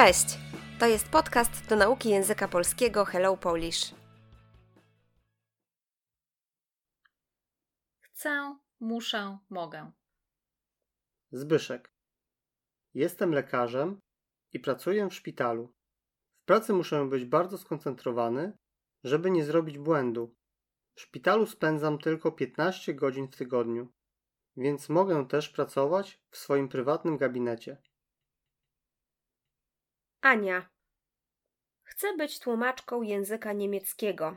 Cześć! 0.00 0.38
To 0.78 0.86
jest 0.86 1.08
podcast 1.08 1.68
do 1.68 1.76
nauki 1.76 2.08
języka 2.08 2.48
polskiego 2.48 3.04
Hello 3.04 3.36
Polish. 3.36 3.94
Chcę, 8.00 8.58
muszę, 8.80 9.38
mogę. 9.50 9.92
Zbyszek. 11.32 11.92
Jestem 12.94 13.32
lekarzem 13.32 14.00
i 14.52 14.60
pracuję 14.60 15.08
w 15.08 15.14
szpitalu. 15.14 15.74
W 16.42 16.44
pracy 16.44 16.72
muszę 16.72 17.08
być 17.08 17.24
bardzo 17.24 17.58
skoncentrowany, 17.58 18.52
żeby 19.04 19.30
nie 19.30 19.44
zrobić 19.44 19.78
błędu. 19.78 20.34
W 20.94 21.00
szpitalu 21.00 21.46
spędzam 21.46 21.98
tylko 21.98 22.32
15 22.32 22.94
godzin 22.94 23.28
w 23.28 23.36
tygodniu, 23.36 23.92
więc 24.56 24.88
mogę 24.88 25.28
też 25.28 25.48
pracować 25.48 26.20
w 26.30 26.36
swoim 26.36 26.68
prywatnym 26.68 27.16
gabinecie. 27.16 27.82
Ania. 30.20 30.68
Chcę 31.82 32.16
być 32.16 32.40
tłumaczką 32.40 33.02
języka 33.02 33.52
niemieckiego. 33.52 34.36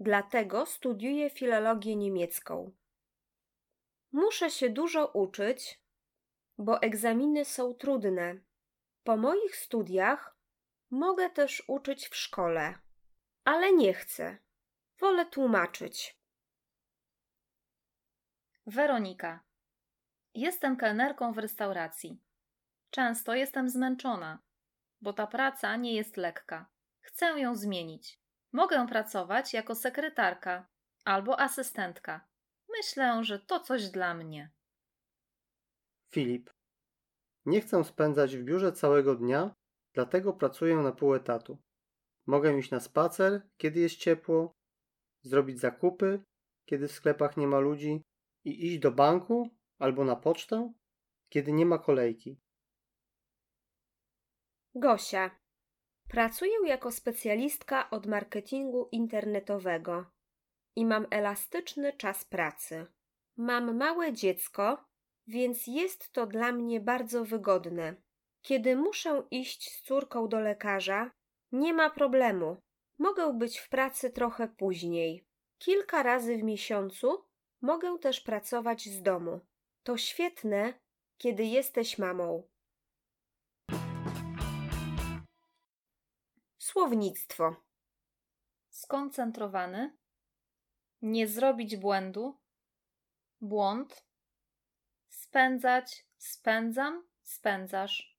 Dlatego 0.00 0.66
studiuję 0.66 1.30
filologię 1.30 1.96
niemiecką. 1.96 2.72
Muszę 4.12 4.50
się 4.50 4.70
dużo 4.70 5.06
uczyć, 5.06 5.80
bo 6.58 6.82
egzaminy 6.82 7.44
są 7.44 7.74
trudne. 7.74 8.40
Po 9.04 9.16
moich 9.16 9.56
studiach 9.56 10.36
mogę 10.90 11.30
też 11.30 11.62
uczyć 11.66 12.08
w 12.08 12.16
szkole, 12.16 12.78
ale 13.44 13.72
nie 13.72 13.94
chcę. 13.94 14.38
Wolę 15.00 15.26
tłumaczyć. 15.26 16.20
Weronika. 18.66 19.40
Jestem 20.34 20.76
kelnerką 20.76 21.32
w 21.32 21.38
restauracji. 21.38 22.22
Często 22.90 23.34
jestem 23.34 23.68
zmęczona, 23.70 24.45
bo 25.00 25.12
ta 25.12 25.26
praca 25.26 25.76
nie 25.76 25.94
jest 25.94 26.16
lekka. 26.16 26.70
Chcę 27.00 27.40
ją 27.40 27.56
zmienić. 27.56 28.20
Mogę 28.52 28.86
pracować 28.86 29.54
jako 29.54 29.74
sekretarka 29.74 30.68
albo 31.04 31.40
asystentka. 31.40 32.28
Myślę, 32.68 33.24
że 33.24 33.38
to 33.38 33.60
coś 33.60 33.90
dla 33.90 34.14
mnie. 34.14 34.50
Filip. 36.12 36.50
Nie 37.46 37.60
chcę 37.60 37.84
spędzać 37.84 38.36
w 38.36 38.44
biurze 38.44 38.72
całego 38.72 39.14
dnia, 39.14 39.54
dlatego 39.94 40.32
pracuję 40.32 40.76
na 40.76 40.92
pół 40.92 41.14
etatu. 41.14 41.58
Mogę 42.26 42.58
iść 42.58 42.70
na 42.70 42.80
spacer, 42.80 43.48
kiedy 43.56 43.80
jest 43.80 43.96
ciepło, 43.96 44.56
zrobić 45.22 45.60
zakupy, 45.60 46.22
kiedy 46.64 46.88
w 46.88 46.92
sklepach 46.92 47.36
nie 47.36 47.46
ma 47.46 47.58
ludzi 47.58 48.02
i 48.44 48.66
iść 48.66 48.78
do 48.78 48.92
banku 48.92 49.50
albo 49.78 50.04
na 50.04 50.16
pocztę, 50.16 50.72
kiedy 51.28 51.52
nie 51.52 51.66
ma 51.66 51.78
kolejki. 51.78 52.40
Gosia. 54.78 55.30
Pracuję 56.08 56.52
jako 56.66 56.92
specjalistka 56.92 57.90
od 57.90 58.06
marketingu 58.06 58.88
internetowego 58.92 60.06
i 60.76 60.86
mam 60.86 61.06
elastyczny 61.10 61.92
czas 61.92 62.24
pracy. 62.24 62.86
Mam 63.36 63.76
małe 63.76 64.12
dziecko, 64.12 64.84
więc 65.26 65.66
jest 65.66 66.12
to 66.12 66.26
dla 66.26 66.52
mnie 66.52 66.80
bardzo 66.80 67.24
wygodne. 67.24 67.94
Kiedy 68.42 68.76
muszę 68.76 69.22
iść 69.30 69.72
z 69.72 69.82
córką 69.82 70.28
do 70.28 70.40
lekarza, 70.40 71.10
nie 71.52 71.74
ma 71.74 71.90
problemu. 71.90 72.56
Mogę 72.98 73.32
być 73.32 73.58
w 73.58 73.68
pracy 73.68 74.10
trochę 74.10 74.48
później. 74.48 75.26
Kilka 75.58 76.02
razy 76.02 76.36
w 76.36 76.42
miesiącu 76.42 77.24
mogę 77.60 77.98
też 77.98 78.20
pracować 78.20 78.88
z 78.88 79.02
domu. 79.02 79.40
To 79.82 79.96
świetne, 79.96 80.74
kiedy 81.18 81.44
jesteś 81.44 81.98
mamą. 81.98 82.55
Słownictwo. 86.66 87.56
Skoncentrowany. 88.70 89.96
Nie 91.02 91.28
zrobić 91.28 91.76
błędu. 91.76 92.40
Błąd. 93.40 94.06
Spędzać, 95.08 96.06
spędzam, 96.18 97.08
spędzasz. 97.22 98.18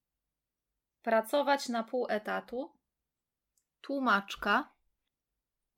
Pracować 1.01 1.69
na 1.69 1.83
pół 1.83 2.07
etatu. 2.09 2.77
Tłumaczka. 3.81 4.73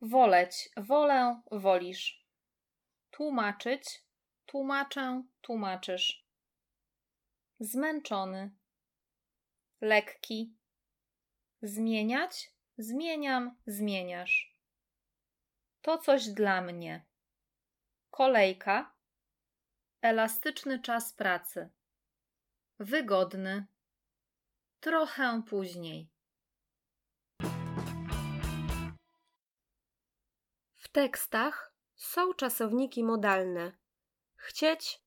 Woleć, 0.00 0.70
wolę, 0.76 1.42
wolisz. 1.50 2.26
Tłumaczyć, 3.10 4.04
tłumaczę, 4.46 5.22
tłumaczysz. 5.40 6.26
Zmęczony. 7.60 8.50
Lekki. 9.80 10.56
Zmieniać, 11.62 12.59
zmieniam, 12.80 13.56
zmieniasz. 13.66 14.54
To 15.82 15.98
coś 15.98 16.28
dla 16.28 16.60
mnie. 16.60 17.04
Kolejka. 18.10 18.94
Elastyczny 20.02 20.80
czas 20.80 21.12
pracy. 21.12 21.70
Wygodny. 22.78 23.66
Trochę 24.80 25.42
później. 25.48 26.08
W 30.76 30.88
tekstach 30.92 31.74
są 31.96 32.34
czasowniki 32.34 33.04
modalne: 33.04 33.72
chcieć, 34.36 35.02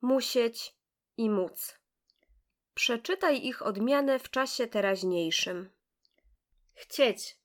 musieć 0.00 0.76
i 1.16 1.30
móc. 1.30 1.78
Przeczytaj 2.74 3.46
ich 3.46 3.62
odmianę 3.62 4.18
w 4.18 4.30
czasie 4.30 4.66
teraźniejszym. 4.66 5.81
Chcieć. 6.74 7.38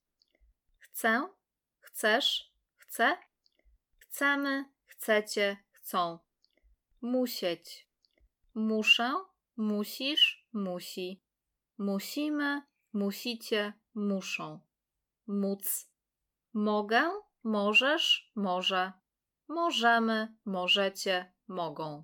Chcę, 0.78 1.30
chcesz, 1.80 2.52
chcę, 2.78 3.18
chcemy, 3.98 4.66
chcecie, 4.86 5.58
chcą. 5.72 6.20
Musieć. 7.02 7.88
Muszę, 8.54 9.14
musisz, 9.58 10.48
musi. 10.54 11.22
Musimy, 11.78 12.62
musicie, 12.94 13.74
muszą. 13.94 14.60
Móc. 15.28 15.90
Mogę, 16.54 17.12
możesz, 17.44 18.32
może. 18.36 18.94
Możemy, 19.48 20.36
możecie, 20.46 21.34
mogą. 21.48 22.04